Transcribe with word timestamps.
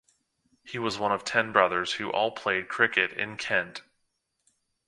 He 0.63 0.79
was 0.79 0.97
one 0.97 1.11
of 1.11 1.23
ten 1.23 1.51
brothers 1.51 1.93
who 1.93 2.09
all 2.09 2.31
played 2.31 2.67
cricket 2.67 3.13
in 3.13 3.37
Kent. 3.37 3.83